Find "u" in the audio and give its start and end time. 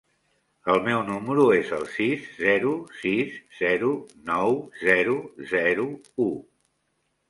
6.31-6.33